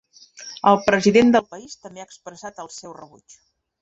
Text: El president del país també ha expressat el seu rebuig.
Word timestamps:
El 0.69 0.77
president 0.87 1.29
del 1.35 1.45
país 1.51 1.77
també 1.85 2.03
ha 2.05 2.09
expressat 2.11 2.63
el 2.65 2.73
seu 2.79 2.97
rebuig. 3.03 3.37